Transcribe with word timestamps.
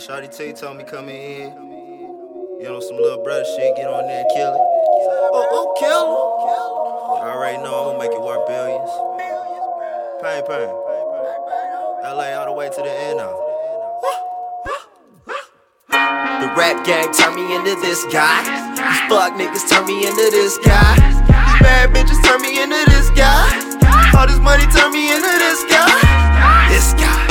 Shotty 0.00 0.34
T 0.34 0.54
told 0.54 0.78
me 0.78 0.84
come 0.84 1.10
in 1.10 1.20
here. 1.20 1.52
Get 2.64 2.72
on 2.72 2.80
some 2.80 2.96
little 2.96 3.22
brother 3.22 3.44
shit, 3.44 3.76
get 3.76 3.84
on 3.84 4.08
there 4.08 4.24
and 4.24 4.30
kill 4.32 4.48
it. 4.48 4.64
Oh, 5.28 5.44
oh, 5.52 5.66
kill 5.76 6.08
him. 6.08 7.20
I 7.20 7.36
already 7.36 7.60
know 7.60 7.92
I'm 7.92 7.92
gonna 7.92 8.00
make 8.00 8.16
it 8.16 8.22
worth 8.24 8.48
billions. 8.48 8.88
Pain, 10.24 10.40
pain. 10.48 10.72
LA 12.00 12.32
all 12.32 12.48
the 12.48 12.56
way 12.56 12.72
to 12.72 12.80
the 12.80 12.88
end 12.88 13.20
now. 13.20 13.36
The 15.92 16.48
rap 16.56 16.80
gang 16.88 17.12
turned 17.12 17.36
me 17.36 17.52
into 17.52 17.76
this 17.84 18.00
guy. 18.08 18.40
These 18.72 19.04
fuck 19.12 19.36
niggas 19.36 19.68
turned 19.68 19.84
me 19.84 20.08
into 20.08 20.32
this 20.32 20.56
guy. 20.64 20.96
These 21.28 21.60
bad 21.60 21.92
bitches 21.92 22.24
turned 22.24 22.40
me 22.40 22.56
into 22.56 22.88
this 22.88 23.12
guy. 23.12 23.52
All 24.16 24.24
this 24.24 24.40
money 24.40 24.64
turned 24.72 24.96
me 24.96 25.12
into 25.12 25.28
this 25.28 25.60
guy. 25.68 25.92
This 26.72 26.96
guy, 26.96 27.29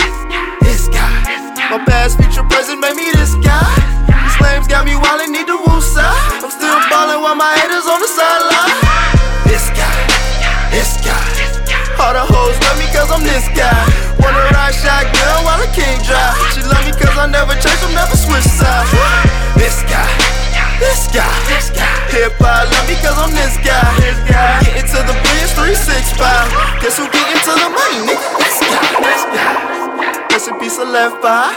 Guess 26.90 26.98
who 26.98 27.06
getting 27.14 27.38
to 27.46 27.54
the 27.54 27.70
money, 27.70 28.02
nigga? 28.02 28.28
This 28.42 28.58
guy, 28.66 28.82
this 28.98 29.24
guy. 29.30 30.26
Rest 30.34 30.50
in 30.50 30.58
peace, 30.58 30.82
I 30.82 30.90
left 30.90 31.22
by. 31.22 31.54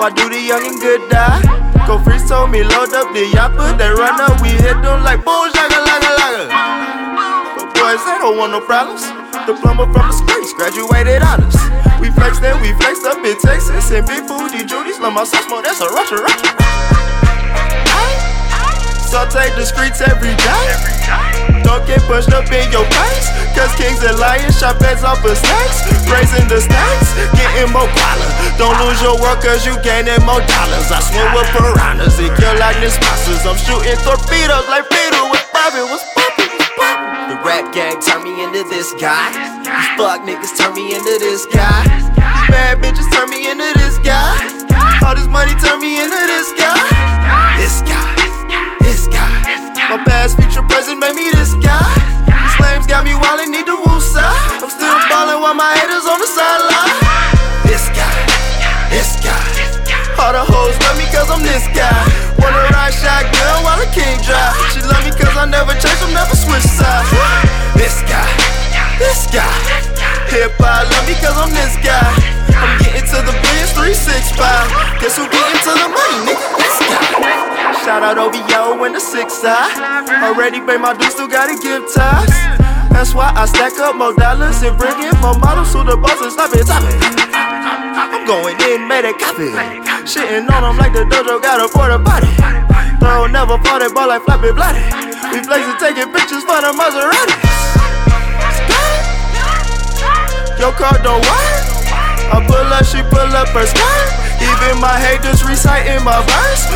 Why 0.00 0.08
do 0.16 0.32
the 0.32 0.40
young 0.40 0.64
and 0.64 0.80
good 0.80 1.12
die? 1.12 1.44
Go 1.84 2.00
free 2.00 2.16
told 2.24 2.48
me 2.48 2.64
load 2.64 2.96
up 2.96 3.12
the 3.12 3.28
put 3.52 3.76
that 3.76 3.92
run 4.00 4.16
up. 4.24 4.40
We 4.40 4.48
hit 4.56 4.80
them 4.80 5.04
like 5.04 5.20
boom, 5.28 5.52
shaka, 5.52 5.76
laga, 5.76 6.10
laga. 6.16 6.44
But 7.52 7.68
boys, 7.76 8.00
they 8.08 8.16
don't 8.16 8.40
want 8.40 8.56
no 8.56 8.64
problems. 8.64 9.04
Diploma 9.44 9.92
from 9.92 10.08
the 10.08 10.16
streets, 10.16 10.56
graduated 10.56 11.20
honors. 11.20 11.60
We 12.00 12.08
flexed 12.08 12.40
then 12.40 12.56
we 12.64 12.72
flexed 12.80 13.04
up 13.04 13.20
in 13.20 13.36
Texas 13.44 13.92
and 13.92 14.08
big 14.08 14.24
booty 14.24 14.64
Judy's. 14.64 15.04
Love 15.04 15.12
my 15.12 15.28
sauce 15.28 15.44
more, 15.52 15.60
that's 15.60 15.84
a 15.84 15.88
Russia, 15.92 16.24
Russia. 16.24 16.48
Saute 19.04 19.52
the 19.52 19.68
streets 19.68 20.00
every 20.00 20.32
day. 20.40 21.43
Get 21.82 22.00
pushed 22.06 22.30
up 22.30 22.46
in 22.54 22.70
your 22.70 22.86
face. 22.86 23.28
Cause 23.52 23.74
kings 23.74 23.98
and 24.06 24.18
lions 24.18 24.54
shot 24.58 24.78
beds 24.78 25.02
off 25.02 25.20
of 25.26 25.34
snakes. 25.34 25.82
Raising 26.06 26.46
the 26.46 26.62
stakes, 26.62 27.10
getting 27.34 27.70
more 27.74 27.90
dollar. 27.90 28.30
Don't 28.56 28.78
lose 28.78 29.02
your 29.02 29.18
world 29.18 29.42
cause 29.42 29.66
you 29.66 29.74
gaining 29.82 30.22
more 30.22 30.40
dollars. 30.46 30.88
I 30.94 31.02
swim 31.02 31.28
with 31.34 31.50
piranhas 31.50 32.18
and 32.22 32.30
kill 32.38 32.54
like 32.62 32.78
monsters. 32.78 33.42
I'm 33.42 33.58
shooting 33.58 33.98
torpedoes 34.06 34.66
like 34.70 34.86
Peter 34.86 35.22
with 35.28 35.44
poppin', 35.50 35.90
was 35.90 36.02
poppin'. 36.14 36.50
The 37.28 37.36
rap 37.42 37.74
gang 37.74 37.98
turned 38.00 38.22
me 38.22 38.42
into 38.42 38.62
this 38.70 38.94
guy. 38.96 39.34
These 39.66 39.90
fuck 39.98 40.22
niggas 40.22 40.56
turned 40.56 40.74
me 40.78 40.94
into 40.94 41.14
this 41.18 41.46
guy. 41.46 41.82
These 42.14 42.48
bad 42.54 42.78
bitches 42.78 43.10
turned 43.10 43.30
me 43.30 43.50
into 43.50 43.70
this 43.78 43.98
guy. 43.98 44.38
All 45.02 45.14
this 45.14 45.28
money 45.28 45.54
turned 45.58 45.82
me 45.82 46.00
into 46.02 46.22
this 46.26 46.52
guy. 46.54 46.93
My 49.94 50.02
past, 50.02 50.34
future, 50.34 50.66
present 50.66 50.98
made 50.98 51.14
me 51.14 51.30
this 51.38 51.54
guy. 51.62 51.78
These 52.26 52.58
lames 52.58 52.82
got 52.82 53.06
me 53.06 53.14
wildin', 53.14 53.54
need 53.54 53.62
the 53.62 53.78
woosah. 53.78 54.26
I'm 54.58 54.66
still 54.66 54.98
ballin' 55.06 55.38
while 55.38 55.54
my 55.54 55.70
haters 55.78 56.02
on 56.02 56.18
the 56.18 56.26
sideline. 56.26 56.98
This 57.62 57.86
guy, 57.94 58.10
this 58.90 59.14
guy. 59.22 59.38
All 60.18 60.34
the 60.34 60.42
hoes 60.42 60.74
love 60.82 60.98
me 60.98 61.06
cause 61.14 61.30
I'm 61.30 61.46
this 61.46 61.70
guy. 61.70 61.94
Wanna 62.42 62.74
ride 62.74 62.90
shotgun 62.90 63.62
while 63.62 63.78
the 63.78 63.86
king 63.94 64.18
drive. 64.26 64.58
She 64.74 64.82
love 64.82 64.98
me 65.06 65.14
cause 65.14 65.30
I 65.38 65.46
never 65.46 65.70
change, 65.78 66.02
I'm 66.02 66.10
never 66.10 66.34
switch 66.34 66.66
sides. 66.66 67.14
This 67.78 68.02
guy, 68.10 68.26
this 68.98 69.30
guy. 69.30 69.46
Hip 70.34 70.58
hop 70.58 70.90
love 70.90 71.06
me 71.06 71.14
cause 71.22 71.38
I'm 71.38 71.54
this 71.54 71.78
guy. 71.86 72.02
I'm 72.50 72.82
getting 72.82 73.06
to 73.14 73.18
the 73.22 73.30
billions, 73.30 73.70
365. 73.78 74.42
Guess 74.98 75.22
who 75.22 75.30
getting 75.30 75.62
to 75.62 75.70
the 75.70 75.86
money, 75.86 76.34
nigga? 76.34 76.46
This 76.58 76.82
guy. 76.82 77.03
Shout 77.94 78.18
out 78.18 78.18
OVO 78.18 78.82
and 78.82 78.90
the 78.90 78.98
six 78.98 79.38
side. 79.38 79.70
Already 80.18 80.58
paid 80.58 80.82
my 80.82 80.98
dues, 80.98 81.14
still 81.14 81.30
gotta 81.30 81.54
give 81.54 81.86
ties. 81.94 82.26
That's 82.90 83.14
why 83.14 83.30
I 83.30 83.46
stack 83.46 83.78
up 83.78 83.94
more 83.94 84.10
dollars 84.10 84.66
and 84.66 84.74
bring 84.74 84.98
in 84.98 85.14
more 85.22 85.38
models 85.38 85.70
to 85.78 85.86
the 85.86 85.94
boss 85.94 86.18
and 86.18 86.34
stop 86.34 86.50
it, 86.58 86.66
stop 86.66 86.82
it. 86.82 86.98
I'm 87.30 88.26
going 88.26 88.58
in, 88.66 88.90
made 88.90 89.06
a 89.06 89.14
copy. 89.14 89.46
Shitting 90.10 90.50
on 90.50 90.66
them 90.66 90.74
like 90.74 90.90
the 90.90 91.06
dojo 91.06 91.38
got 91.38 91.62
a 91.62 91.70
porta 91.70 92.02
potty. 92.02 92.26
Throw 92.98 93.30
never 93.30 93.62
fought 93.62 93.86
it, 93.86 93.94
ball 93.94 94.10
like 94.10 94.26
Flappy 94.26 94.50
Bloody. 94.50 94.82
We 95.30 95.46
flexing, 95.46 95.78
taking 95.78 96.10
pictures 96.10 96.42
for 96.42 96.58
the 96.66 96.74
Maserati. 96.74 97.38
Your 100.58 100.74
car 100.74 100.98
don't 100.98 101.22
work. 101.22 101.46
I 102.26 102.42
pull 102.42 102.58
up, 102.58 102.82
she 102.90 103.06
pull 103.06 103.30
up 103.38 103.54
her 103.54 103.62
skirt. 103.70 103.93
Haters 105.24 105.40
reciting 105.40 106.04
my 106.04 106.20
verse. 106.20 106.68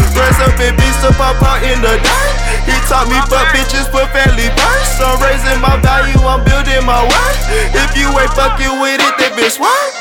And 0.58 0.74
beats 0.80 1.04
to 1.04 1.12
pop 1.20 1.36
out 1.44 1.60
in 1.60 1.84
the 1.84 1.92
dirt. 2.00 2.34
He 2.64 2.72
taught 2.88 3.04
me 3.12 3.20
fuck 3.28 3.52
bitches 3.52 3.84
put 3.92 4.08
family 4.16 4.48
first. 4.56 4.96
I'm 5.04 5.20
raising 5.20 5.60
my 5.60 5.76
value, 5.84 6.16
I'm 6.24 6.40
building 6.48 6.80
my 6.88 7.04
worth. 7.04 7.40
If 7.76 7.92
you 7.92 8.08
ain't 8.08 8.32
fucking 8.32 8.80
with 8.80 9.04
it, 9.04 9.14
then 9.20 9.36
bitch 9.36 9.60
work. 9.60 9.92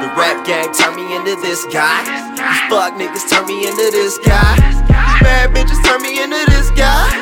The 0.00 0.08
rap 0.16 0.40
gang 0.48 0.72
turned 0.72 0.96
me 0.96 1.14
into 1.14 1.36
this 1.44 1.68
guy. 1.68 2.00
These 2.32 2.72
fuck 2.72 2.96
niggas 2.96 3.28
turned 3.28 3.46
me 3.46 3.68
into 3.68 3.92
this 3.92 4.16
guy. 4.24 4.56
These 4.88 5.20
bad 5.20 5.52
bitches 5.52 5.84
turned 5.84 6.02
me 6.02 6.16
into 6.16 6.40
this 6.48 6.72
guy. 6.72 7.12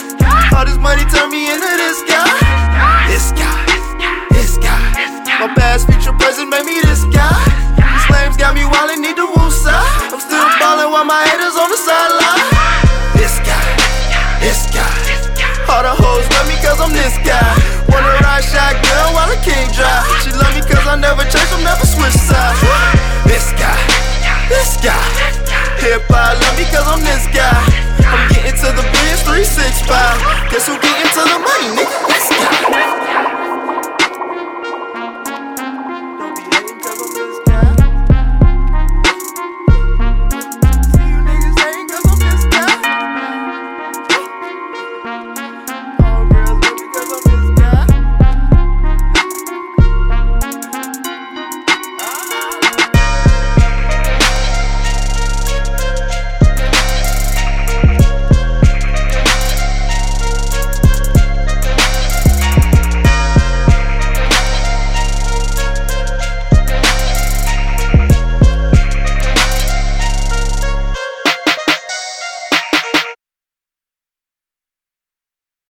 All 0.55 0.65
this 0.65 0.79
money 0.79 1.03
turned 1.11 1.35
me 1.35 1.51
into 1.51 1.67
all 11.01 11.07
my 11.07 11.25
haters 11.33 11.57
on 11.57 11.73
the 11.73 11.81
sideline. 11.81 12.45
This 13.17 13.41
guy, 13.41 13.65
this 14.37 14.69
guy. 14.69 14.85
All 15.65 15.81
the 15.81 15.97
hoes 15.97 16.29
love 16.37 16.45
me 16.45 16.61
cause 16.61 16.77
I'm 16.77 16.93
this 16.93 17.17
guy. 17.25 17.41
Wanna 17.89 18.21
ride 18.21 18.45
shotgun 18.45 19.17
while 19.17 19.33
the 19.33 19.41
king 19.41 19.65
drive. 19.73 20.05
She 20.21 20.29
love 20.37 20.53
me 20.53 20.61
cause 20.61 20.85
I 20.85 21.01
never 21.01 21.25
change, 21.25 21.49
I'm 21.57 21.65
never 21.65 21.89
switch 21.89 22.13
sides. 22.13 22.61
This 23.25 23.49
guy, 23.57 23.81
this 24.53 24.77
guy. 24.85 25.01
Hip 25.81 26.05
hop 26.13 26.37
love 26.37 26.57
me 26.61 26.69
cause 26.69 26.85
I'm 26.85 27.01
this 27.01 27.25
guy. 27.33 27.49
I'm 28.05 28.29
getting 28.37 28.61
to 28.61 28.69
the 28.69 28.85
bridge 28.85 29.25
365. 29.25 30.53
Guess 30.53 30.69
who 30.69 30.77
getting 30.85 31.09
to 31.17 31.23
the 31.25 31.39
money, 31.41 31.81
nigga? 31.81 31.97
This 32.13 32.29
guy. 32.29 33.00